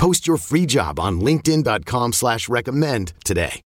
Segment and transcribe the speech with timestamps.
[0.00, 3.60] Post your free job on LinkedIn.com slash recommend today.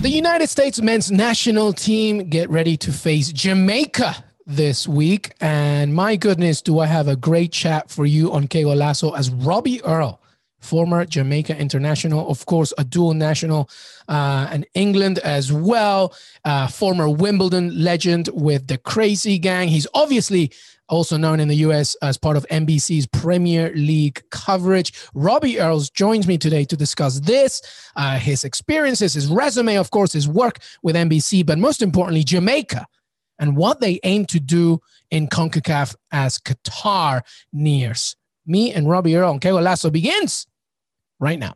[0.00, 5.32] The United States men's national team get ready to face Jamaica this week.
[5.40, 9.30] And my goodness, do I have a great chat for you on Que Golazo as
[9.30, 10.21] Robbie Earle
[10.62, 13.68] former Jamaica international, of course, a dual national,
[14.08, 19.68] uh, and England as well, uh, former Wimbledon legend with the Crazy Gang.
[19.68, 20.52] He's obviously
[20.88, 24.92] also known in the US as part of NBC's Premier League coverage.
[25.14, 27.62] Robbie Earls joins me today to discuss this,
[27.96, 32.86] uh, his experiences, his resume, of course, his work with NBC, but most importantly, Jamaica
[33.38, 37.22] and what they aim to do in CONCACAF as Qatar
[37.52, 38.14] nears.
[38.46, 40.46] Me and Robbie Earle on Que Golazo begins
[41.22, 41.54] right now.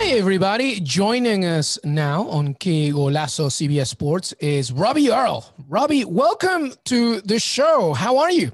[0.00, 0.80] Hey, everybody.
[0.80, 5.46] Joining us now on Que Golazo CBS Sports is Robbie Earle.
[5.68, 7.94] Robbie, welcome to the show.
[7.94, 8.50] How are you?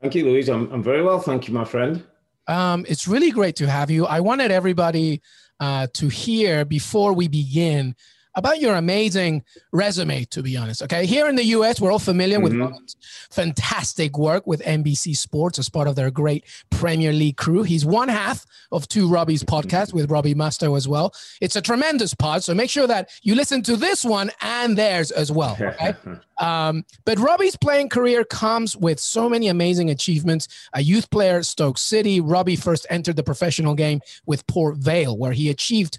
[0.00, 0.48] Thank you, Luis.
[0.48, 1.18] I'm, I'm very well.
[1.18, 2.04] Thank you, my friend.
[2.46, 4.06] Um, it's really great to have you.
[4.06, 5.20] I wanted everybody
[5.58, 7.96] uh, to hear before we begin
[8.38, 10.82] about your amazing resume, to be honest.
[10.82, 11.06] Okay.
[11.06, 12.72] Here in the US, we're all familiar mm-hmm.
[12.72, 12.94] with
[13.30, 17.62] fantastic work with NBC Sports as part of their great Premier League crew.
[17.62, 21.14] He's one half of two Robbie's podcasts with Robbie Mustoe as well.
[21.40, 22.44] It's a tremendous pod.
[22.44, 25.56] So make sure that you listen to this one and theirs as well.
[25.60, 25.94] Okay.
[26.38, 30.48] um, but Robbie's playing career comes with so many amazing achievements.
[30.74, 32.20] A youth player, at Stoke City.
[32.20, 35.98] Robbie first entered the professional game with Port Vale, where he achieved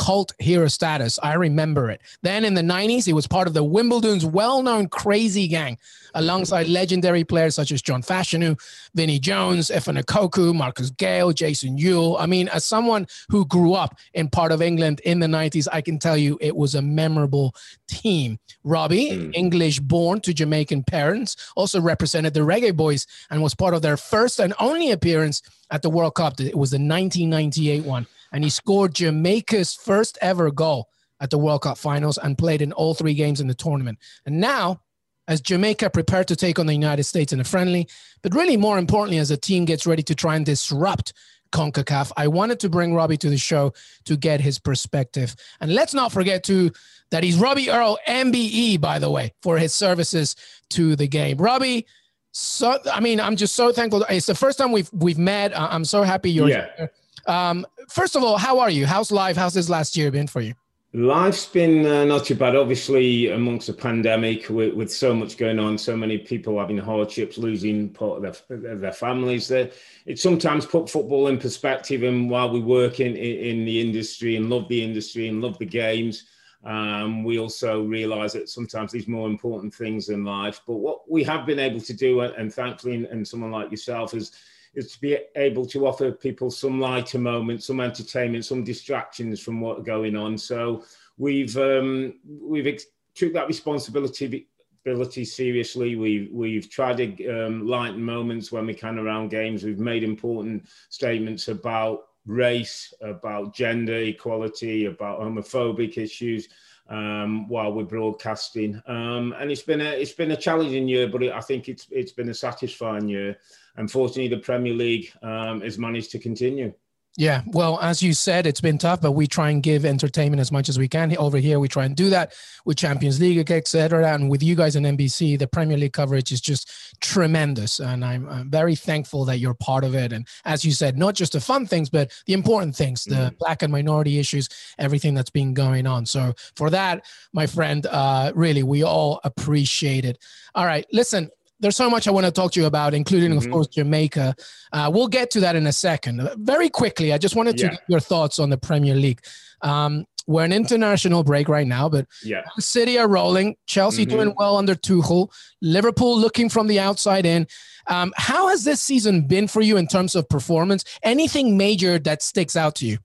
[0.00, 1.18] cult hero status.
[1.22, 2.00] I remember it.
[2.22, 5.76] Then in the 90s, he was part of the Wimbledon's well known crazy gang
[6.14, 8.58] alongside legendary players such as John Fashanu,
[8.94, 12.16] Vinnie Jones, Efan Ekoku, Marcus Gayle, Jason Euell.
[12.18, 15.82] I mean, as someone who grew up in part of England in the 90s, I
[15.82, 17.54] can tell you it was a memorable
[17.86, 18.38] team.
[18.64, 19.34] Robbie, mm.
[19.34, 23.98] English born to Jamaican parents, also represented the Reggae Boyz and was part of their
[23.98, 26.40] first and only appearance at the World Cup.
[26.40, 30.88] It was the 1998 one and he scored Jamaica's first ever goal
[31.20, 33.98] at the World Cup finals and played in all three games in the tournament.
[34.26, 34.80] And now,
[35.28, 37.88] as Jamaica prepare to take on the United States in a friendly,
[38.22, 41.12] but really more importantly, as the team gets ready to try and disrupt
[41.52, 43.72] CONCACAF, I wanted to bring Robbie to the show
[44.04, 45.34] to get his perspective.
[45.60, 46.72] And let's not forget to
[47.10, 50.36] that he's Robbie Earle MBE, by the way, for his services
[50.70, 51.36] to the game.
[51.38, 51.86] Robbie,
[52.32, 54.04] so I mean, I'm just so thankful.
[54.08, 55.52] It's the first time we've we've met.
[55.58, 56.68] I'm so happy you're yeah.
[56.76, 56.92] here.
[57.26, 58.86] Um, first of all, how are you?
[58.86, 59.36] How's life?
[59.36, 60.54] How's this last year been for you?
[60.92, 62.56] Life's been uh, not too bad.
[62.56, 67.38] Obviously, amongst a pandemic with, with, so much going on, so many people having hardships,
[67.38, 69.52] losing part of their, their families.
[69.52, 69.72] It
[70.16, 72.02] sometimes put football in perspective.
[72.02, 75.66] And while we work in, in the industry and love the industry and love the
[75.66, 76.24] games,
[76.64, 80.60] um, we also realise that sometimes there's more important things in life.
[80.66, 84.32] But what we have been able to do, and thankfully, and someone like yourself is
[84.74, 89.60] is to be able to offer people some lighter moments, some entertainment, some distractions from
[89.60, 90.38] what's going on.
[90.38, 90.84] So
[91.18, 94.46] we've um, we've ex- took that responsibility
[94.86, 95.96] ability seriously.
[95.96, 99.64] We've we've tried to um, lighten moments when we can around games.
[99.64, 106.48] We've made important statements about race, about gender equality, about homophobic issues.
[106.90, 111.22] Um, while we're broadcasting, um, and it's been a it's been a challenging year, but
[111.22, 113.38] it, I think it's it's been a satisfying year
[113.76, 116.72] unfortunately, the Premier League um, has managed to continue.
[117.16, 120.52] Yeah, well, as you said, it's been tough, but we try and give entertainment as
[120.52, 121.58] much as we can over here.
[121.58, 122.34] We try and do that
[122.64, 124.14] with Champions League, etc.
[124.14, 126.70] And with you guys in NBC, the Premier League coverage is just
[127.00, 130.12] tremendous, and I'm, I'm, very thankful that you're part of it.
[130.12, 133.36] And as you said, not just the fun things, but the important things, the mm-hmm.
[133.38, 134.48] black and minority issues,
[134.78, 136.06] everything that's been going on.
[136.06, 140.18] So for that, my friend, uh, really, we all appreciate it.
[140.54, 143.46] All right, listen, there's so much I want to talk to you about, including, mm-hmm.
[143.46, 144.34] of course, Jamaica.
[144.72, 146.28] Uh, we'll get to that in a second.
[146.36, 147.70] Very quickly, I just wanted to yeah.
[147.70, 149.20] get your thoughts on the Premier League.
[149.62, 152.42] Um, we're an international break right now, but yeah.
[152.58, 153.56] City are rolling.
[153.66, 154.16] Chelsea mm-hmm.
[154.16, 155.30] doing well under Tuchel.
[155.60, 157.46] Liverpool looking from the outside in.
[157.86, 160.84] Um, how has this season been for you in terms of performance?
[161.02, 162.98] Anything major that sticks out to you?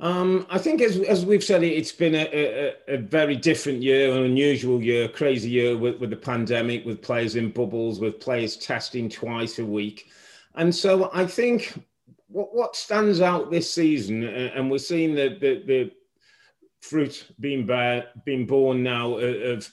[0.00, 4.10] Um, I think, as, as we've said, it's been a, a, a, very different year,
[4.16, 8.56] an unusual year, crazy year with, with the pandemic, with players in bubbles, with players
[8.56, 10.10] testing twice a week.
[10.54, 11.84] And so I think
[12.28, 15.92] what, what stands out this season, and we're seeing the, the, the
[16.80, 19.70] fruit being, bear, being born now of,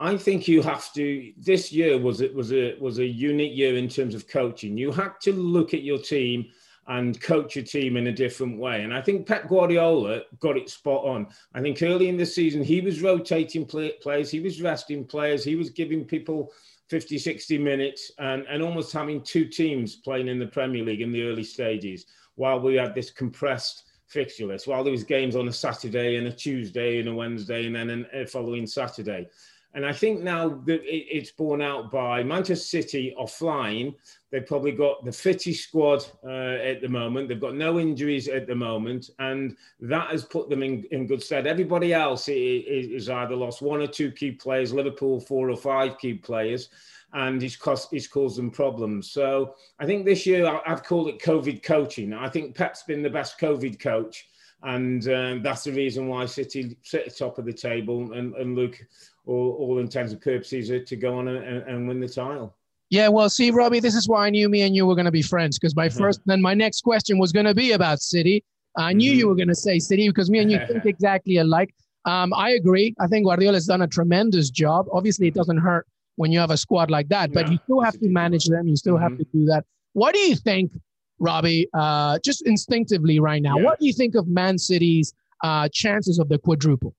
[0.00, 1.32] I think you have to.
[1.38, 4.76] This year was it was a was a unique year in terms of coaching.
[4.76, 6.50] You had to look at your team
[6.88, 8.82] and coach your team in a different way.
[8.82, 11.26] And I think Pep Guardiola got it spot on.
[11.54, 15.42] I think early in the season, he was rotating play, players, he was resting players,
[15.42, 16.52] he was giving people
[16.88, 21.12] 50, 60 minutes and, and almost having two teams playing in the Premier League in
[21.12, 22.06] the early stages
[22.36, 26.28] while we had this compressed fixture list, while there was games on a Saturday and
[26.28, 29.28] a Tuesday and a Wednesday and then a uh, following Saturday.
[29.76, 33.94] And I think now that it's borne out by Manchester City offline.
[34.32, 37.28] They've probably got the fittest squad uh, at the moment.
[37.28, 41.22] They've got no injuries at the moment, and that has put them in, in good
[41.22, 41.46] stead.
[41.46, 44.72] Everybody else is, either lost one or two key players.
[44.72, 46.70] Liverpool four or five key players,
[47.12, 49.10] and he's caused he's caused them problems.
[49.10, 52.14] So I think this year I've called it COVID coaching.
[52.14, 54.26] I think Pep's been the best COVID coach
[54.62, 58.34] and um, that's the reason why City sit at the top of the table and,
[58.34, 58.78] and look
[59.26, 62.56] all, all intents and purposes to go on and, and win the title.
[62.88, 65.12] Yeah, well, see, Robbie, this is why I knew me and you were going to
[65.12, 68.44] be friends because my first, then my next question was going to be about City.
[68.76, 69.18] I knew mm-hmm.
[69.18, 71.74] you were going to say City because me and you think exactly alike.
[72.04, 72.94] Um, I agree.
[73.00, 74.86] I think Guardiola has done a tremendous job.
[74.92, 77.98] Obviously, it doesn't hurt when you have a squad like that, but you still have
[77.98, 78.68] to manage them.
[78.68, 79.02] You still mm-hmm.
[79.02, 79.64] have to do that.
[79.92, 80.72] What do you think,
[81.18, 81.68] Robbie?
[81.74, 83.64] Uh, just instinctively right now, yeah.
[83.64, 86.94] what do you think of Man City's uh, chances of the quadruple?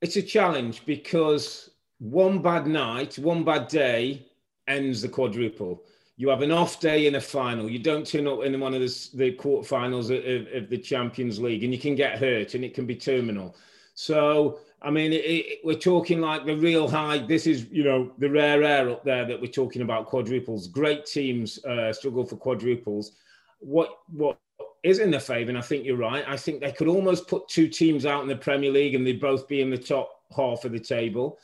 [0.00, 4.26] It's a challenge because one bad night, one bad day
[4.68, 5.82] ends the quadruple.
[6.16, 7.68] You have an off day in a final.
[7.68, 11.64] You don't turn up in one of the, the quarterfinals of, of, the Champions League,
[11.64, 13.56] and you can get hurt, and it can be terminal.
[13.94, 17.18] So, I mean, it, it, we're talking like the real high.
[17.18, 20.68] This is, you know, the rare air up there that we're talking about quadruples.
[20.68, 23.12] Great teams uh, struggle for quadruples.
[23.60, 24.38] What what
[24.82, 26.24] is in their favour, and I think you're right.
[26.28, 29.20] I think they could almost put two teams out in the Premier League and they'd
[29.20, 31.38] both be in the top half of the table.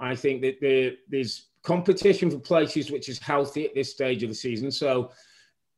[0.00, 4.28] I think that there, there's competition for places which is healthy at this stage of
[4.28, 4.72] the season.
[4.72, 5.12] So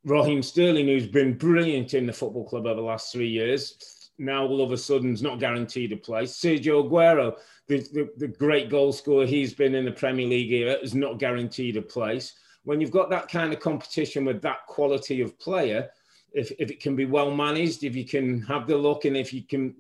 [0.05, 4.47] Raheem Sterling, who's been brilliant in the football club over the last three years, now
[4.47, 6.33] all of a sudden is not guaranteed a place.
[6.33, 7.37] Sergio Aguero,
[7.67, 11.19] the, the, the great goal scorer he's been in the Premier League era, is not
[11.19, 12.35] guaranteed a place.
[12.65, 15.91] When you've got that kind of competition with that quality of player,
[16.33, 19.33] if, if it can be well managed, if you can have the luck, and if
[19.33, 19.75] you can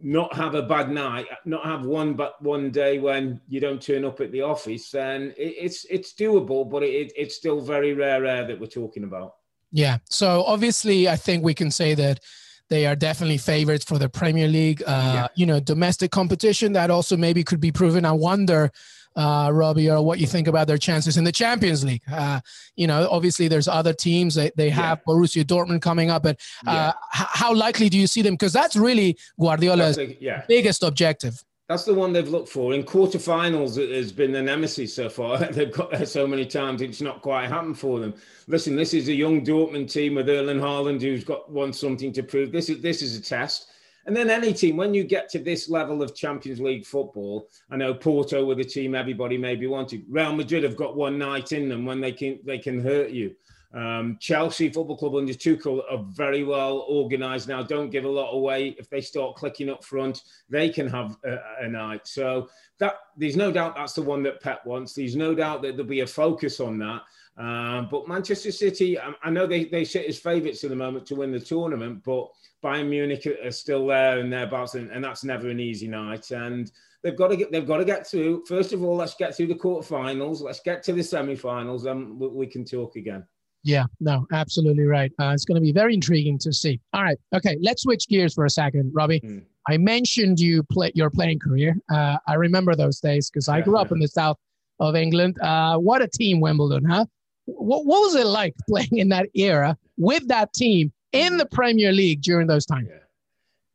[0.00, 4.04] not have a bad night, not have one but one day when you don't turn
[4.04, 8.26] up at the office, then it, it's it's doable, but it, it's still very rare
[8.26, 9.36] air that we're talking about.
[9.72, 9.98] Yeah.
[10.10, 12.20] So obviously, I think we can say that
[12.68, 14.82] they are definitely favorites for the Premier League.
[14.86, 15.26] Uh, yeah.
[15.36, 18.04] You know, domestic competition that also maybe could be proven.
[18.04, 18.72] I wonder
[19.16, 22.02] uh, Robbie, or what you think about their chances in the Champions League.
[22.10, 22.40] Uh,
[22.76, 24.34] you know, obviously there's other teams.
[24.34, 25.12] They, they have yeah.
[25.12, 26.88] Borussia Dortmund coming up, but uh, yeah.
[26.88, 28.34] h- how likely do you see them?
[28.34, 30.44] Because that's really Guardiola's a, yeah.
[30.46, 31.42] biggest objective.
[31.68, 32.74] That's the one they've looked for.
[32.74, 35.38] In quarterfinals, it has been the nemesis so far.
[35.50, 38.14] they've got there so many times, it's not quite happened for them.
[38.46, 42.22] Listen, this is a young Dortmund team with Erling Haaland who's got wants something to
[42.22, 42.52] prove.
[42.52, 43.68] This is this is a test.
[44.06, 47.76] And then any team, when you get to this level of Champions League football, I
[47.76, 50.04] know Porto were the team everybody maybe wanted.
[50.08, 53.34] Real Madrid have got one night in them when they can they can hurt you.
[53.74, 57.62] Um, Chelsea Football Club under Tuchel are very well organised now.
[57.62, 58.76] Don't give a lot away.
[58.78, 62.06] If they start clicking up front, they can have a, a, night.
[62.06, 62.48] So
[62.78, 64.94] that there's no doubt that's the one that Pep wants.
[64.94, 67.02] There's no doubt that there'll be a focus on that.
[67.38, 71.04] Um, but Manchester City, I, I know they, they sit as favourites at the moment
[71.06, 72.28] to win the tournament, but
[72.64, 76.30] Bayern Munich are still there and thereabouts, and, and that's never an easy night.
[76.30, 76.70] And
[77.02, 78.44] they've got to get they've got to get through.
[78.46, 80.40] First of all, let's get through the quarterfinals.
[80.40, 83.26] Let's get to the semi-finals, and we, we can talk again.
[83.66, 85.10] Yeah, no, absolutely right.
[85.20, 86.80] Uh, it's going to be very intriguing to see.
[86.92, 89.18] All right, okay, let's switch gears for a second, Robbie.
[89.20, 89.42] Mm.
[89.68, 91.76] I mentioned you play your playing career.
[91.90, 94.36] Uh, I remember those days because I grew up in the south
[94.78, 95.40] of England.
[95.40, 97.06] Uh, what a team, Wimbledon, huh?
[97.46, 101.90] What, what was it like playing in that era with that team in the Premier
[101.90, 102.86] League during those times?
[102.88, 102.98] Yeah.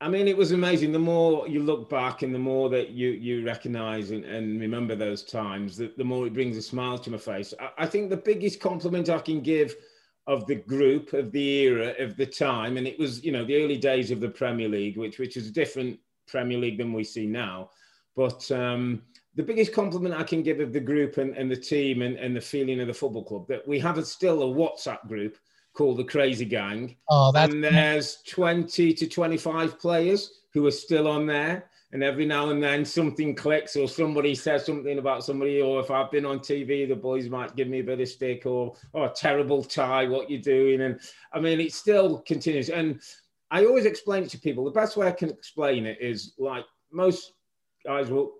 [0.01, 0.91] I mean, it was amazing.
[0.91, 4.95] The more you look back and the more that you you recognize and, and remember
[4.95, 7.53] those times, the, the more it brings a smile to my face.
[7.59, 9.75] I, I, think the biggest compliment I can give
[10.25, 13.63] of the group, of the era, of the time, and it was, you know, the
[13.63, 17.03] early days of the Premier League, which which is a different Premier League than we
[17.03, 17.69] see now.
[18.15, 19.03] But um,
[19.35, 22.35] the biggest compliment I can give of the group and, and the team and, and
[22.35, 25.37] the feeling of the football club that we have a, still a WhatsApp group
[25.73, 26.95] called the Crazy Gang.
[27.09, 31.69] Oh, that's and there's 20 to 25 players who are still on there.
[31.93, 35.91] and every now and then something clicks or somebody says something about somebody, or if
[35.91, 39.09] I've been on TV, the boys might give me a bit of stick or oh
[39.09, 40.99] terrible tie, what you're doing, and
[41.33, 42.69] I mean it still continues.
[42.69, 43.01] And
[43.49, 44.63] I always explain it to people.
[44.63, 47.33] The best way I can explain it is like most
[47.85, 48.31] guys will,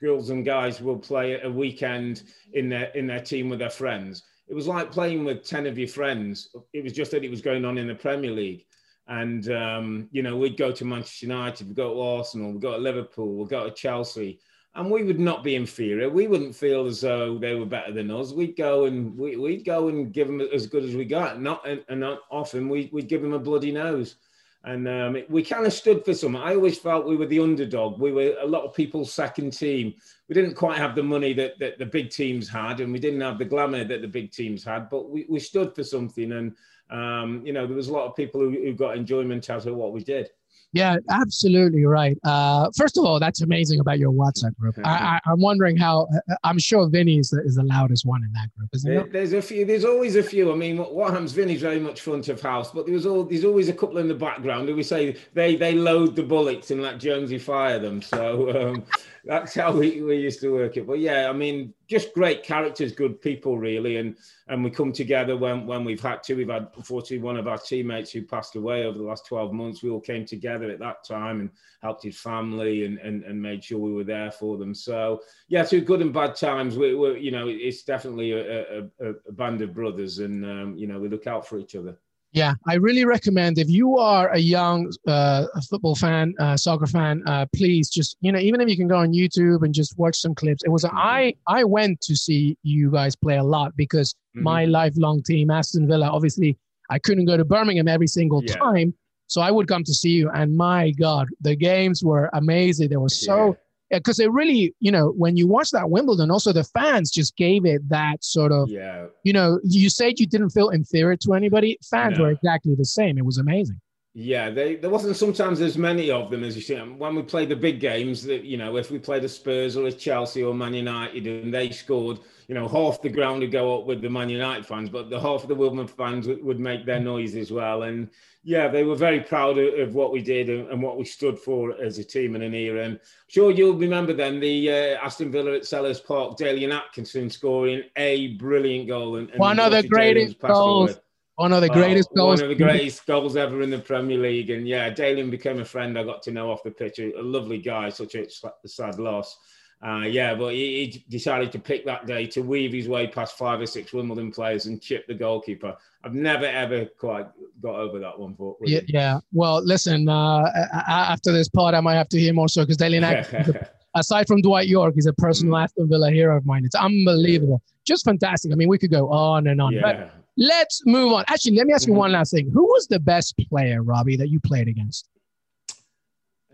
[0.00, 2.24] girls and guys will play a weekend
[2.54, 4.24] in their in their team with their friends.
[4.48, 6.48] It was like playing with ten of your friends.
[6.72, 8.66] It was just that it was going on in the Premier League
[9.08, 12.72] and, um, you know, we'd go to Manchester United, we'd go to Arsenal, we'd go
[12.72, 14.40] to Liverpool, we'd go to Chelsea.
[14.74, 16.10] And we would not be inferior.
[16.10, 18.32] We wouldn't feel as though they were better than us.
[18.32, 21.40] We'd go and we, would go and give them as good as we got.
[21.40, 24.16] Not and, and not often we, would give them a bloody nose.
[24.66, 26.42] And um, we kind of stood for something.
[26.42, 28.00] I always felt we were the underdog.
[28.00, 29.94] We were a lot of people's second team.
[30.28, 33.20] We didn't quite have the money that, that the big teams had, and we didn't
[33.20, 34.90] have the glamour that the big teams had.
[34.90, 36.56] But we, we stood for something, and
[36.90, 39.76] um, you know, there was a lot of people who, who got enjoyment out of
[39.76, 40.30] what we did.
[40.76, 42.18] Yeah, absolutely right.
[42.22, 44.78] Uh, first of all, that's amazing about your WhatsApp group.
[44.84, 46.06] I, am wondering how.
[46.44, 49.32] I'm sure Vinnie is the, is the loudest one in that group, isn't there, There's
[49.32, 49.64] a few.
[49.64, 50.52] There's always a few.
[50.52, 51.32] I mean, what happens?
[51.32, 54.14] Vinnie's very much front of house, but there's all there's always a couple in the
[54.14, 54.74] background.
[54.74, 58.02] We say they they load the bullets and let Jonesy fire them.
[58.02, 58.84] So um,
[59.26, 60.86] that's how we, we used to work it.
[60.86, 64.16] But yeah, I mean, just great characters, good people, really, and
[64.48, 66.34] and we come together when when we've had to.
[66.34, 69.82] We've had unfortunately one of our teammates who passed away over the last twelve months.
[69.82, 71.50] We all came together at that time and
[71.82, 74.74] helped his family and and, and made sure we were there for them.
[74.74, 79.10] So yeah, through good and bad times, we, we you know it's definitely a, a,
[79.28, 81.98] a band of brothers, and um, you know we look out for each other.
[82.36, 87.22] Yeah, I really recommend if you are a young uh, football fan, uh, soccer fan,
[87.26, 90.18] uh, please just you know even if you can go on YouTube and just watch
[90.18, 90.62] some clips.
[90.62, 90.98] It was mm-hmm.
[90.98, 94.42] I I went to see you guys play a lot because mm-hmm.
[94.42, 96.10] my lifelong team Aston Villa.
[96.10, 96.58] Obviously,
[96.90, 98.56] I couldn't go to Birmingham every single yeah.
[98.56, 98.92] time,
[99.28, 100.28] so I would come to see you.
[100.28, 102.90] And my God, the games were amazing.
[102.90, 103.46] They were so.
[103.46, 103.52] Yeah
[103.90, 107.64] because it really, you know, when you watch that Wimbledon, also the fans just gave
[107.64, 109.06] it that sort of, yeah.
[109.22, 111.78] you know, you said you didn't feel inferior to anybody.
[111.88, 112.24] Fans no.
[112.24, 113.18] were exactly the same.
[113.18, 113.80] It was amazing.
[114.18, 116.74] Yeah, they, there wasn't sometimes as many of them as you see.
[116.74, 119.86] When we played the big games, that you know, if we played a Spurs or
[119.88, 123.78] a Chelsea or Man United and they scored, you know, half the ground would go
[123.78, 126.60] up with the Man United fans, but the half of the Wimbledon fans would, would
[126.60, 127.82] make their noise as well.
[127.82, 128.08] And
[128.44, 131.36] yeah, they were very proud of, of what we did and, and, what we stood
[131.36, 132.84] for as a team in an era.
[132.84, 137.82] And sure, you'll remember then the uh, Aston Villa at Selhurst Park, Dalian Atkinson scoring
[137.96, 139.16] a brilliant goal.
[139.16, 141.00] And, and one of the greatest goals.
[141.34, 142.40] One of the greatest oh, goals.
[142.40, 144.50] One of the greatest goals ever in the Premier League.
[144.50, 147.00] And yeah, Dalian became a friend I got to know off the pitch.
[147.00, 148.28] A lovely guy, such a
[148.66, 149.36] sad loss.
[149.84, 153.36] Uh, yeah, but he, he, decided to pick that day to weave his way past
[153.36, 155.76] five or six Wimbledon players and chip the goalkeeper.
[156.02, 157.26] I've never ever quite
[157.60, 158.32] got over that one.
[158.38, 159.20] But yeah, yeah.
[159.32, 160.08] Well, listen.
[160.08, 160.50] Uh,
[160.88, 164.66] after this part, I might have to hear more so because Dalian, aside from Dwight
[164.66, 165.64] Yorke, he's a personal mm.
[165.64, 166.64] Aston Villa hero of mine.
[166.64, 168.52] It's unbelievable, just fantastic.
[168.52, 169.74] I mean, we could go on and on.
[169.74, 169.82] Yeah.
[169.82, 171.24] But let's move on.
[171.28, 172.00] Actually, let me ask you mm-hmm.
[172.00, 172.50] one last thing.
[172.50, 175.10] Who was the best player, Robbie, that you played against?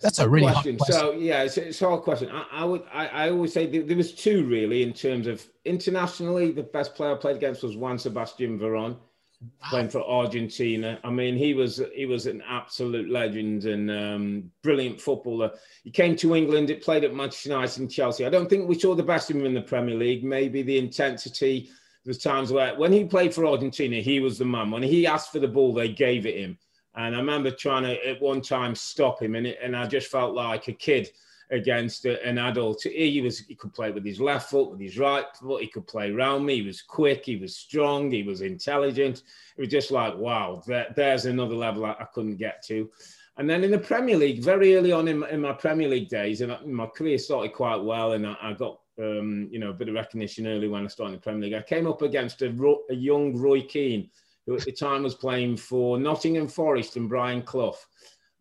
[0.03, 0.77] That's a really question.
[0.77, 1.01] question.
[1.01, 2.29] So yeah, it's, it's a hard question.
[2.31, 5.47] I, I would I, I, always say there, there, was two really in terms of
[5.65, 6.51] internationally.
[6.51, 9.69] The best player I played against was Juan Sebastian Veron, wow.
[9.71, 10.99] playing for Argentina.
[11.05, 15.53] I mean, he was he was an absolute legend and um, brilliant footballer.
[15.85, 16.71] He came to England.
[16.71, 18.27] It played at Manchester United and Chelsea.
[18.27, 20.25] I don't think we saw the best of him in the Premier League.
[20.25, 21.71] Maybe the intensity.
[22.05, 24.73] There's times where when he played for Argentina, he was the man.
[24.73, 26.59] When he asked for the ball, they gave it him
[26.95, 30.11] and I remember trying to at one time stop him, and it, and I just
[30.11, 31.11] felt like a kid
[31.51, 32.83] against an adult.
[32.83, 35.63] He was he could play with his left foot, with his right foot.
[35.63, 36.57] He could play around me.
[36.57, 37.25] He was quick.
[37.25, 38.11] He was strong.
[38.11, 39.23] He was intelligent.
[39.57, 42.91] It was just like wow, there, there's another level I, I, couldn't get to.
[43.37, 46.09] And then in the Premier League, very early on in my, in my Premier League
[46.09, 49.75] days, and my career started quite well, and I, I got um, you know a
[49.75, 51.55] bit of recognition early when I started in the Premier League.
[51.55, 54.11] I came up against a, a young Roy Keane
[54.47, 57.77] who at the time was playing for Nottingham Forest and Brian Clough.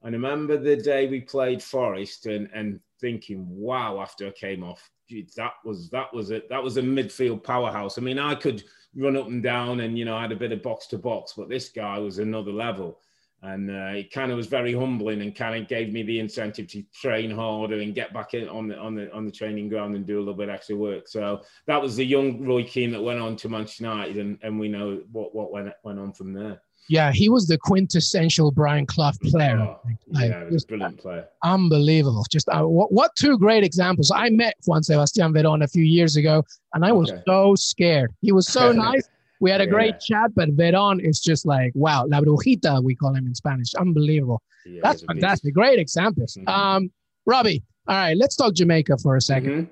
[0.04, 4.64] And I remember the day we played Forest and, and thinking, wow, after I came
[4.64, 7.98] off, gee, that was that was a that was a midfield powerhouse.
[7.98, 8.64] I mean, I could
[8.96, 11.34] run up and down and you know I had a bit of box to box,
[11.38, 13.00] but this guy was another level
[13.44, 16.68] and uh, it kind of was very humbling and kind of gave me the incentive
[16.68, 19.96] to train harder and get back in on the on the on the training ground
[19.96, 21.08] and do a little bit extra work.
[21.08, 24.60] So that was the young Roy Keane that went on to Manchester United, and, and
[24.60, 26.62] we know what what went went on from there.
[26.88, 29.58] Yeah, he was the quintessential Brian Clough player.
[29.60, 29.80] Oh,
[30.10, 31.28] like, yeah, he was a brilliant player.
[31.44, 32.26] Unbelievable.
[32.30, 34.12] Just uh, what, what two great examples.
[34.12, 36.44] I met Juan Sebastian Veron a few years ago,
[36.74, 37.22] and I was okay.
[37.26, 38.12] so scared.
[38.22, 39.08] He was so nice.
[39.42, 40.22] We had a great yeah.
[40.22, 43.74] chat, but Veron is just like, wow, La Brujita, we call him in Spanish.
[43.74, 44.42] Unbelievable.
[44.66, 45.56] Yeah, That's fantastic.
[45.56, 46.36] Great examples.
[46.36, 46.48] Mm-hmm.
[46.48, 46.92] Um,
[47.26, 49.72] Robbie, All right, let's talk Jamaica for a 2nd mm-hmm.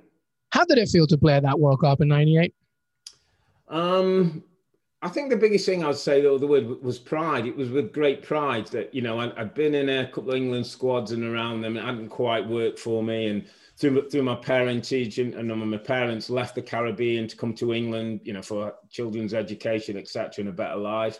[0.51, 2.51] How did it feel to play at that World Cup in '98?
[3.67, 4.43] Um,
[5.03, 7.45] I think the biggest thing I'd say, though, the word was pride.
[7.45, 10.38] It was with great pride that you know I, had been in a couple of
[10.38, 11.77] England squads and around them.
[11.77, 13.45] It hadn't quite worked for me, and
[13.79, 18.21] through through my parentage and, and my parents left the Caribbean to come to England,
[18.24, 21.19] you know, for children's education, etc., and a better life.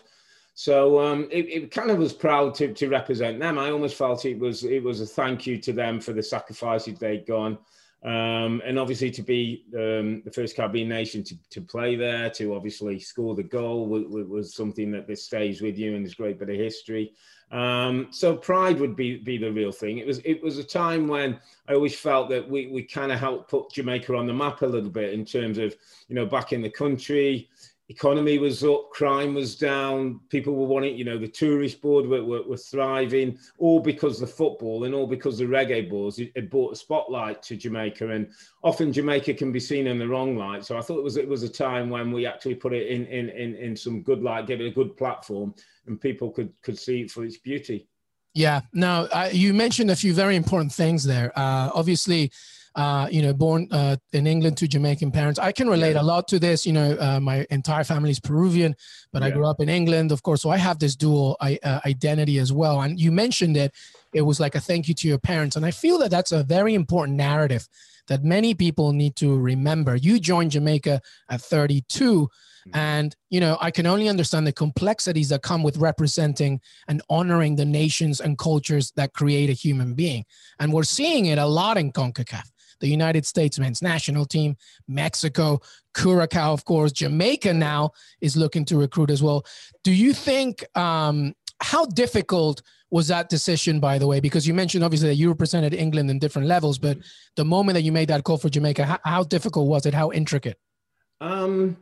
[0.54, 3.58] So um, it, it, kind of was proud to, to represent them.
[3.58, 6.98] I almost felt it was it was a thank you to them for the sacrifices
[6.98, 7.56] they'd gone.
[8.02, 12.54] Um, and obviously to be um, the first Caribbean nation to, to play there, to
[12.54, 16.38] obviously score the goal was, was something that this stays with you and a great
[16.38, 17.12] bit of history.
[17.52, 19.98] Um, so pride would be be the real thing.
[19.98, 21.38] It was it was a time when
[21.68, 24.66] I always felt that we we kind of helped put Jamaica on the map a
[24.66, 25.74] little bit in terms of
[26.08, 27.50] you know back in the country
[27.90, 32.22] economy was up, crime was down, people were wanting, you know, the tourist board were,
[32.24, 36.48] were, were thriving, all because the football and all because the reggae balls it, it,
[36.48, 38.30] brought a spotlight to Jamaica, and
[38.62, 40.64] often Jamaica can be seen in the wrong light.
[40.64, 43.06] So I thought it was it was a time when we actually put it in
[43.06, 45.52] in in, in some good light, gave it a good platform,
[45.86, 47.88] and people could could see it for its beauty.
[48.34, 48.60] Yeah.
[48.72, 51.32] Now you mentioned a few very important things there.
[51.36, 52.30] Uh, obviously
[52.76, 55.38] uh, you know, born uh, in England to Jamaican parents.
[55.38, 56.02] I can relate yeah.
[56.02, 56.64] a lot to this.
[56.64, 58.76] You know, uh, my entire family is Peruvian,
[59.12, 59.28] but yeah.
[59.28, 60.42] I grew up in England, of course.
[60.42, 62.82] So I have this dual uh, identity as well.
[62.82, 63.74] And you mentioned it;
[64.12, 65.56] it was like a thank you to your parents.
[65.56, 67.68] And I feel that that's a very important narrative
[68.10, 69.96] that many people need to remember.
[69.96, 72.76] You joined Jamaica at 32 mm-hmm.
[72.76, 77.56] and you know i can only understand the complexities that come with representing and honoring
[77.56, 80.24] the nations and cultures that create a human being
[80.58, 84.56] and we're seeing it a lot in concacaf the United States men's national team,
[84.88, 85.60] Mexico,
[85.94, 89.44] Curacao, of course, Jamaica now is looking to recruit as well.
[89.84, 94.20] Do you think um, how difficult was that decision, by the way?
[94.20, 96.98] Because you mentioned obviously that you represented England in different levels, but
[97.36, 99.94] the moment that you made that call for Jamaica, how, how difficult was it?
[99.94, 100.58] How intricate?
[101.20, 101.76] Um,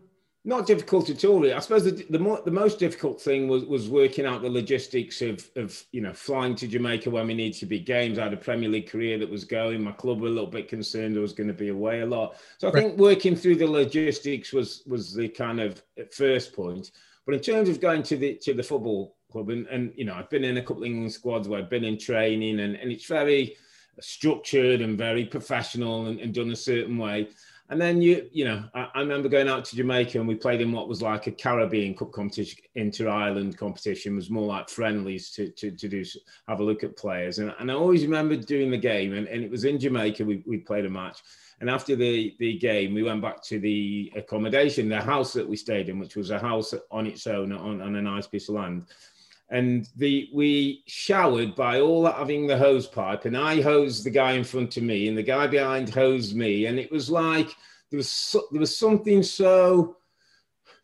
[0.45, 1.53] not difficult at all.
[1.53, 5.21] I suppose the the, more, the most difficult thing was was working out the logistics
[5.21, 8.19] of of you know flying to Jamaica when we need to be games.
[8.19, 9.83] I had a Premier League career that was going.
[9.83, 12.37] My club were a little bit concerned I was going to be away a lot.
[12.59, 12.85] So I right.
[12.85, 16.93] think working through the logistics was was the kind of first point.
[17.27, 20.15] But in terms of going to the to the football club, and, and you know
[20.15, 22.91] I've been in a couple of England squads where I've been in training, and, and
[22.91, 23.57] it's very
[24.01, 27.29] structured and very professional and, and done a certain way.
[27.71, 30.63] And then you, you know, I, I, remember going out to Jamaica and we played
[30.63, 34.71] in what was like a Caribbean Cup competition, inter island competition, it was more like
[34.71, 36.03] friendlies to, to, to do
[36.49, 37.41] have a look at players.
[37.41, 40.25] And, and I always remember doing the game, and, and it was in Jamaica.
[40.25, 41.21] We, we played a match,
[41.61, 45.57] and after the the game, we went back to the accommodation, the house that we
[45.57, 48.55] stayed in, which was a house on its own on, on a nice piece of
[48.55, 48.87] land
[49.51, 54.33] and the we showered by all having the hose pipe and i hosed the guy
[54.33, 57.55] in front of me and the guy behind hosed me and it was like
[57.91, 59.97] there was so, there was something so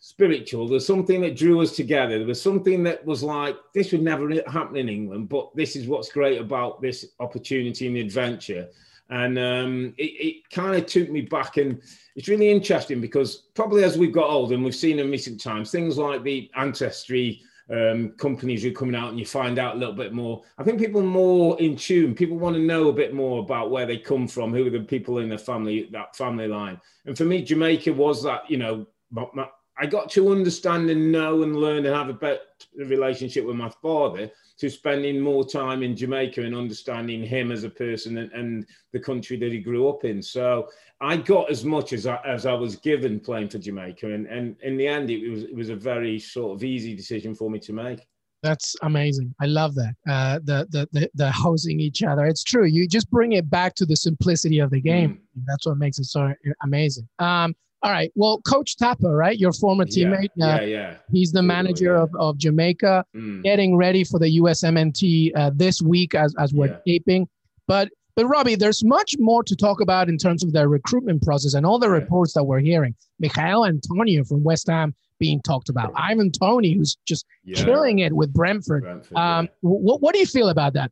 [0.00, 4.02] spiritual there's something that drew us together there was something that was like this would
[4.02, 8.68] never happen in england but this is what's great about this opportunity and the adventure.
[9.10, 11.80] And um, it, it kind of took me back and
[12.16, 15.70] it's really interesting because probably as we've got older and we've seen in recent times
[15.70, 19.78] things like the ancestry um, companies who are coming out and you find out a
[19.78, 20.42] little bit more.
[20.58, 22.14] I think people are more in tune.
[22.14, 24.80] People want to know a bit more about where they come from, who are the
[24.80, 26.80] people in the family, that family line.
[27.06, 29.48] And for me, Jamaica was that, you know, my, my,
[29.78, 32.40] I got to understand and know and learn and have a better
[32.76, 37.70] relationship with my father to spending more time in Jamaica and understanding him as a
[37.70, 40.22] person and, and, the country that he grew up in.
[40.22, 40.68] So
[41.00, 44.56] I got as much as I, as I was given playing for Jamaica, and, and
[44.62, 47.58] in the end, it was it was a very sort of easy decision for me
[47.58, 48.06] to make.
[48.44, 49.34] That's amazing.
[49.40, 49.94] I love that.
[50.08, 52.26] Uh, the, the the the housing each other.
[52.26, 52.66] It's true.
[52.66, 55.14] You just bring it back to the simplicity of the game.
[55.14, 55.42] Mm.
[55.46, 56.32] That's what makes it so
[56.62, 57.08] amazing.
[57.18, 58.10] Um, all right.
[58.14, 59.38] Well, Coach Tappa, right?
[59.38, 60.30] Your former teammate.
[60.36, 60.96] Yeah, uh, yeah, yeah.
[61.12, 63.42] He's the manager of, of Jamaica, mm.
[63.42, 67.28] getting ready for the USMNT uh, this week as, as we're taping.
[67.68, 71.52] But but Robbie, there's much more to talk about in terms of their recruitment process
[71.52, 72.94] and all the reports that we're hearing.
[73.18, 75.92] Michail Antonio from West Ham being talked about.
[75.96, 78.82] Ivan Toney, who's just killing it with Brentford.
[78.82, 80.90] Brentford um, what, what do you feel about that?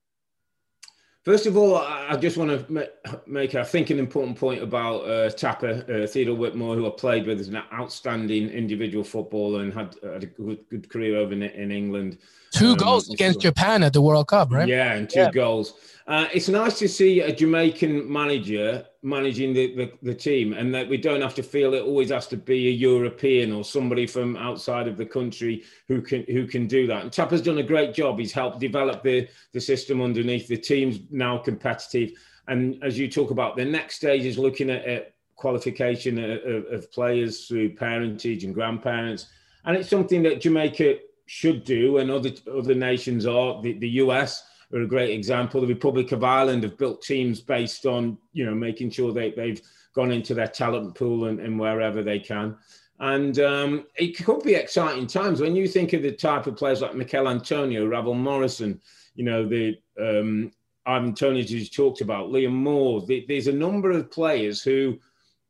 [1.23, 2.91] First of all, I just want to
[3.27, 7.29] make, I think, an important point about uh, Tappa, uh, Theodore Whitmore, who I played
[7.29, 11.45] with as an outstanding individual footballer and had, had a good, good, career over in,
[11.45, 12.19] in England.
[12.51, 14.67] Two um, goals against Japan at the World Cup, right?
[14.67, 15.31] Yeah, and two yeah.
[15.31, 15.75] goals.
[16.13, 20.87] Uh, it's nice to see a Jamaican manager managing the, the, the, team and that
[20.87, 24.37] we don't have to feel it always has to be a European or somebody from
[24.37, 27.01] outside of the country who can who can do that.
[27.01, 28.19] And Tappa's done a great job.
[28.19, 30.49] He's helped develop the, the system underneath.
[30.49, 32.11] The team's now competitive.
[32.47, 36.93] And as you talk about, the next stage is looking at, at qualification of, of,
[36.93, 39.29] players through parentage and grandparents.
[39.65, 43.63] And it's something that Jamaica should do, and other other nations are.
[43.63, 45.61] The, the US are a great example.
[45.61, 49.61] The Republic of Ireland have built teams based on you know making sure they, they've
[49.95, 52.57] gone into their talent pool and, and wherever they can.
[53.01, 56.83] And um, it could be exciting times when you think of the type of players
[56.83, 58.81] like Michail Antonio, Ravel Morrison,
[59.17, 60.53] you know, the um,
[60.87, 63.03] Ivan Toney who's talked about, Liam Moore.
[63.03, 64.99] The, there's a number of players who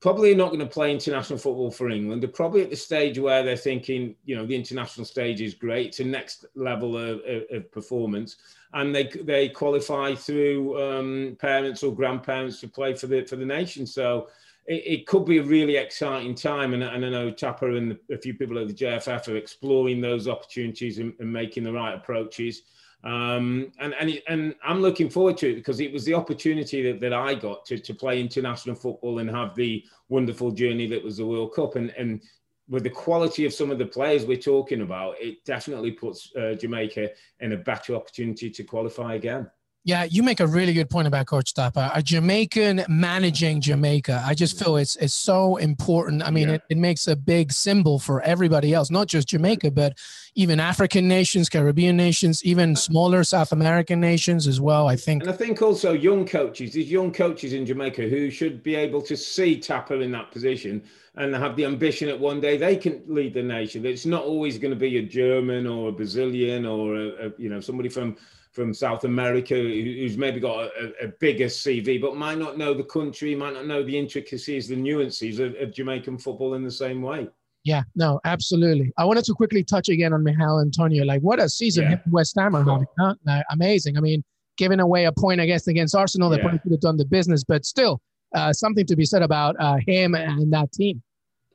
[0.02, 2.22] probably not going to play international football for England.
[2.22, 5.86] They're probably at the stage where they're thinking, you know, the international stage is great.
[5.86, 8.36] It's a next level of, of, of performance,
[8.74, 13.46] and they they qualify through um, parents or grandparents to play for the for the
[13.46, 13.86] nation.
[13.86, 14.28] So.
[14.64, 18.60] It, could be a really exciting time, and, I know Tappa and a few people
[18.60, 22.62] at the JFF are exploring those opportunities and making the right approaches.
[23.04, 27.00] Um, and and and I'm looking forward to it because it was the opportunity that,
[27.00, 31.16] that I got to, to play international football and have the wonderful journey that was
[31.16, 31.74] the World Cup.
[31.74, 32.22] And and
[32.68, 36.54] with the quality of some of the players we're talking about, it definitely puts uh,
[36.54, 37.10] Jamaica
[37.40, 39.50] in a better opportunity to qualify again.
[39.84, 41.90] Yeah, you make a really good point about Coach Tappa.
[41.92, 44.22] A Jamaican managing Jamaica.
[44.24, 46.22] I just feel it's it's so important.
[46.22, 46.54] I mean, yeah.
[46.54, 49.98] it, it makes a big symbol for everybody else, not just Jamaica, but
[50.36, 54.86] even African nations, Caribbean nations, even smaller South American nations as well.
[54.86, 55.24] I think.
[55.24, 59.02] And I think also young coaches, these young coaches in Jamaica who should be able
[59.02, 60.84] to see Tappa in that position
[61.16, 63.84] and have the ambition that one day they can lead the nation.
[63.84, 67.48] It's not always going to be a German or a Brazilian or a, a you
[67.48, 68.16] know somebody from
[68.52, 72.84] from South America who's maybe got a, a, bigger CV, but might not know the
[72.84, 77.00] country, might not know the intricacies, the nuances of, of Jamaican football in the same
[77.00, 77.28] way.
[77.64, 78.92] Yeah, no, absolutely.
[78.98, 81.04] I wanted to quickly touch again on Michail Antonio.
[81.04, 81.98] Like, what a season yeah.
[82.10, 82.86] West Ham are having.
[82.98, 83.14] Huh?
[83.50, 83.96] Amazing.
[83.96, 84.22] I mean,
[84.58, 86.42] giving away a point, I guess, against Arsenal, they yeah.
[86.42, 88.02] probably could have done the business, but still,
[88.34, 91.02] uh, something to be said about uh, him and that team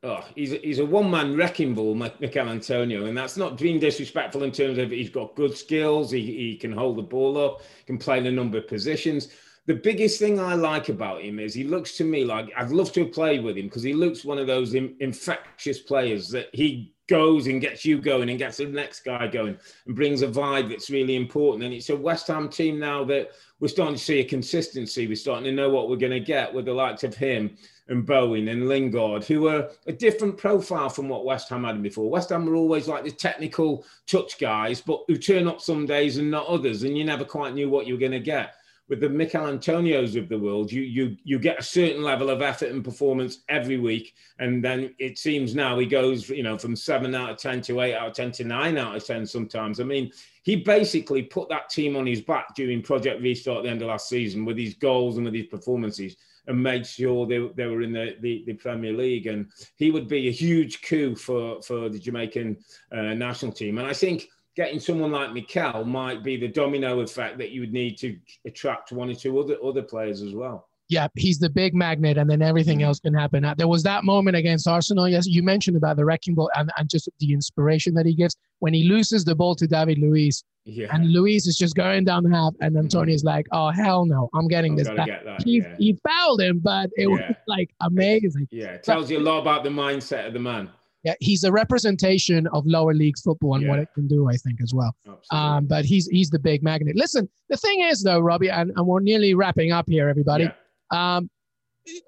[0.04, 3.80] oh, he's a, he's a one man wrecking ball, Michail Antonio, and that's not being
[3.80, 7.62] disrespectful in terms of he's got good skills, he, he can hold the ball up,
[7.86, 9.30] can play in a number of positions.
[9.66, 12.94] The biggest thing I like about him is he looks to me like I'd love
[12.94, 17.48] to played with him because he looks one of those infectious players that he goes
[17.48, 20.90] and gets you going and gets the next guy going and brings a vibe that's
[20.90, 21.66] really important.
[21.66, 25.06] And it's a West Ham team now that we're starting to see a consistency.
[25.06, 27.58] We're starting to know what we're going to get with the likes of him
[27.90, 32.10] and Bowen and Lingard, who were a different profile from what West Ham had before.
[32.10, 36.18] West Ham were always like the technical touch guys, but who turn up some days
[36.18, 38.56] and not others, and you never quite knew what you were going to get.
[38.90, 42.42] With the Michail Antonios of the world, you you you get a certain level of
[42.42, 46.74] effort and performance every week, and then it seems now he goes, you know, from
[46.74, 49.82] seven out of ten to eight out of ten to nine out of ten sometimes.
[49.82, 50.10] I mean,
[50.44, 53.90] he basically put that team on his back during Project Restart at the end of
[53.90, 56.16] last season with his goals and with his performances
[56.48, 59.28] and made sure they, they were in the, the, the, Premier League.
[59.28, 62.58] And he would be a huge coup for, for the Jamaican
[62.92, 63.78] uh, national team.
[63.78, 67.74] And I think getting someone like Michail might be the domino effect that you would
[67.74, 70.68] need to attract one or two other, other players as well.
[70.90, 72.88] Yeah, he's the big magnet, and then everything mm-hmm.
[72.88, 73.44] else can happen.
[73.44, 75.08] Uh, there was that moment against Arsenal.
[75.10, 78.38] Yes, you mentioned about the wrecking ball and, and just the inspiration that he gives
[78.60, 80.44] when he loses the ball to David Luiz.
[80.64, 80.88] Yeah.
[80.92, 82.84] And Luiz is just going down the half, and mm-hmm.
[82.84, 85.76] Antonio's like, "Oh hell no, I'm getting I'm this back." That, he, yeah.
[85.78, 87.08] he fouled him, but it yeah.
[87.08, 88.48] was like amazing.
[88.52, 90.70] Yeah, it tells you a lot about the mindset of the man.
[91.04, 93.70] Yeah, he's a representation of lower leagues football and yeah.
[93.70, 94.94] what it can do, I think, as well.
[95.32, 96.96] Um, but he's he's the big magnet.
[96.96, 100.50] Listen, the thing is though, Robbie, and, and we're nearly wrapping up here, everybody.
[100.92, 101.30] Um,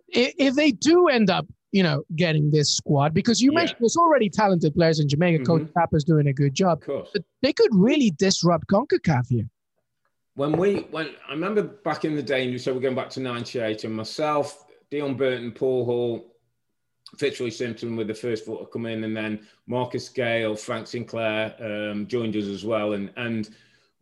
[0.08, 3.60] if they do end up, you know, getting this squad, because you yeah.
[3.60, 5.44] mentioned there's already talented players in Jamaica.
[5.44, 5.66] Mm-hmm.
[5.66, 6.84] Coach Tappa's doing a good job.
[6.88, 9.50] of But they could really disrupt CONCACAF here.
[10.36, 13.20] When we, when I remember back in the day, you so we're going back to
[13.20, 16.36] '98, and myself, Deon Burton, Paul Hall,
[17.18, 21.56] Fitzroy Simpson with the first foot to come in, and then Marcus Gayle, Frank Sinclair
[21.60, 22.94] um, joined us as well.
[22.94, 23.50] And and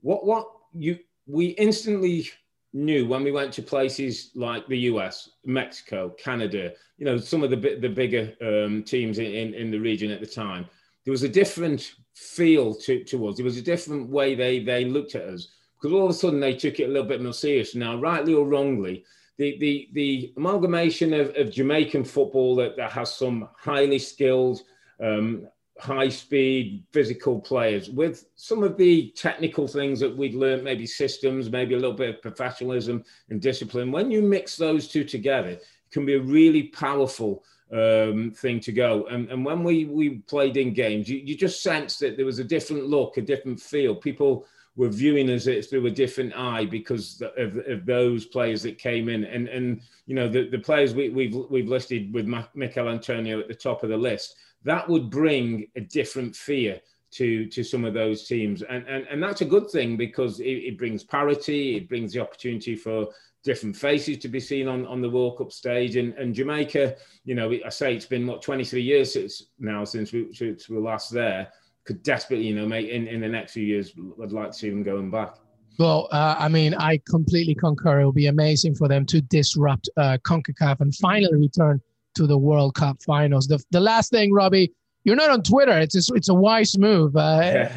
[0.02, 2.30] what what you we instantly
[2.74, 7.50] knew when we went to places like the US, Mexico, Canada, you know, some of
[7.50, 10.66] the the bigger um, teams in, in the region at the time,
[11.06, 13.38] there was a different feel to, to us.
[13.38, 16.40] There was a different way they they looked at us because all of a sudden
[16.40, 17.76] they took it a little bit more serious.
[17.76, 19.06] Now, rightly or wrongly,
[19.38, 24.62] the the the amalgamation of, of Jamaican football that, that has some highly skilled
[25.00, 25.48] um,
[25.80, 27.90] high speed physical players.
[27.90, 32.16] With some of the technical things that we'd learned maybe systems maybe a little bit
[32.16, 36.64] of professionalism and discipline when you mix those two together it can be a really
[36.64, 39.08] powerful um, thing to go.
[39.08, 42.40] And, and when we we played in games you, you just sensed that there was
[42.40, 43.96] a different look a different feel.
[43.96, 49.10] People were viewing us through a different eye because of, of those players that came
[49.10, 49.26] in.
[49.26, 53.48] And and you know the, the players we, we've we've listed with Michail Antonio at
[53.48, 56.80] the top of the list, that would bring a different fear
[57.12, 60.46] to to some of those teams, and and, and that's a good thing because it,
[60.46, 63.08] it brings parity, it brings the opportunity for
[63.44, 65.96] different faces to be seen on, on the World Cup stage.
[65.96, 70.12] And, and Jamaica, you know, I say it's been what 23 years since now since
[70.12, 71.48] we, since we were last there
[71.86, 74.70] could desperately, you know, make in, in the next few years, I'd like to see
[74.70, 75.36] them going back.
[75.80, 78.02] Well, uh, I mean, I completely concur.
[78.02, 81.80] It will be amazing for them to disrupt uh, CONCACAF and finally return
[82.18, 83.48] to the World Cup finals.
[83.48, 85.78] The, the last thing, Robbie, you're not on Twitter.
[85.80, 87.16] It's a, it's a wise move.
[87.16, 87.70] Uh,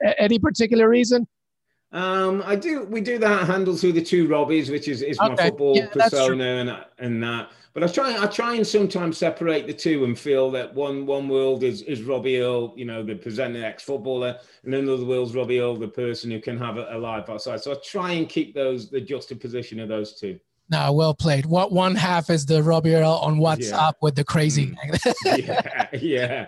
[0.18, 1.26] any particular reason?
[1.92, 2.84] Um, I do.
[2.84, 5.28] We do that handle through the two Robbies, which is, is okay.
[5.28, 7.50] my football yeah, persona and and that.
[7.74, 11.28] But I try I try and sometimes separate the two and feel that one one
[11.28, 15.60] world is is Robbie Earle, you know, the presenting ex footballer, and another world's Robbie
[15.60, 17.60] Earle, the person who can have a, a life outside.
[17.60, 20.38] So I try and keep those the juxtaposition of those two.
[20.70, 21.44] No, well played.
[21.44, 23.90] What one half is the Robbie Earle on WhatsApp yeah.
[24.00, 25.16] with the crazy mm.
[25.46, 26.46] yeah, yeah.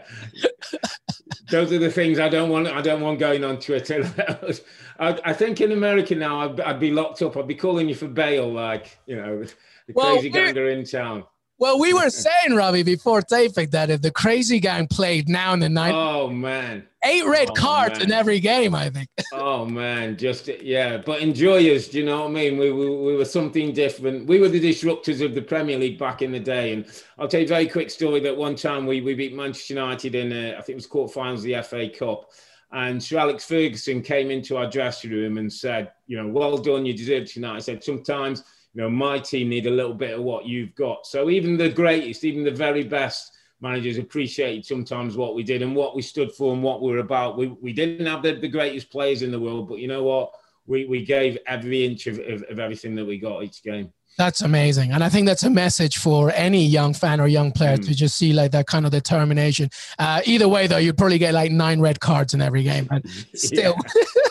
[1.51, 2.69] Those are the things I don't want.
[2.69, 4.11] I don't want going on Twitter.
[4.99, 7.37] I, I, think in America now, I'd, I'd, be locked up.
[7.37, 11.25] I'd be calling you for bail, like you know, the well, crazy ganger in town.
[11.65, 15.61] Well, we were saying, Robbie, before taping that if the crazy gang played now in
[15.61, 18.09] the night, oh man, eight red oh, cards man.
[18.09, 19.09] in every game, I think.
[19.33, 21.89] oh man, just yeah, but enjoy us.
[21.89, 22.59] Do you know what I mean?
[22.59, 24.27] We, we we were something different.
[24.27, 26.85] We were the disruptors of the Premier League back in the day, and
[27.19, 28.21] I'll tell you a very quick story.
[28.21, 31.37] That one time we we beat Manchester United in uh, I think it was quarterfinals
[31.37, 32.31] of the FA Cup.
[32.73, 36.85] And Sir Alex Ferguson came into our dressing room and said, you know, well done,
[36.85, 37.57] you deserve tonight.
[37.57, 38.43] I said, sometimes
[38.75, 41.07] you know, my team need a little bit of what you've got.
[41.07, 45.75] So even the greatest, even the very best managers appreciated sometimes what we did and
[45.77, 47.39] what we stood for and what we were about.
[47.39, 50.33] We, we didn't have the, the greatest players in the world, but you know what?
[50.67, 53.93] We, we gave every inch of, of, of everything that we got each game.
[54.17, 54.93] That's amazing.
[54.93, 57.87] And I think that's a message for any young fan or young player mm.
[57.87, 59.71] to just see like that kind of determination.
[59.99, 62.87] Uh, either way, though, you'd probably get like nine red cards in every game.
[62.89, 63.03] But
[63.35, 63.77] still.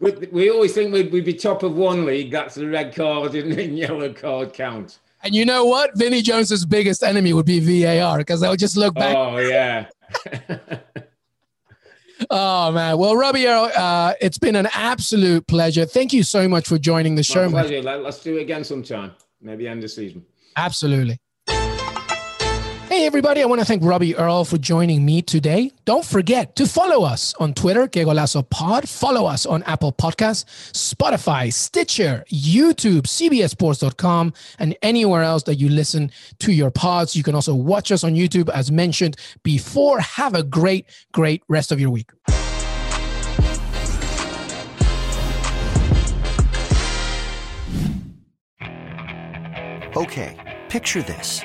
[0.00, 2.30] we, we always think we'd, we'd be top of one league.
[2.30, 4.98] That's the red card and yellow card count.
[5.22, 5.96] And you know what?
[5.96, 9.14] Vinnie Jones's biggest enemy would be VAR because they'll just look back.
[9.14, 9.86] Oh yeah.
[12.30, 12.96] oh man.
[12.96, 15.84] Well, Robbie, uh, it's been an absolute pleasure.
[15.84, 17.50] Thank you so much for joining the show.
[17.50, 17.82] My pleasure.
[17.82, 19.12] Let's do it again sometime.
[19.42, 20.24] Maybe end the season.
[20.56, 21.18] Absolutely.
[22.90, 25.70] Hey, everybody, I want to thank Robbie Earle for joining me today.
[25.84, 28.88] Don't forget to follow us on Twitter, Que Pod.
[28.88, 36.10] Follow us on Apple Podcasts, Spotify, Stitcher, YouTube, CBSSports.com, and anywhere else that you listen
[36.40, 37.14] to your pods.
[37.14, 40.00] You can also watch us on YouTube, as mentioned before.
[40.00, 42.10] Have a great, great rest of your week.
[49.96, 51.44] Okay, picture this.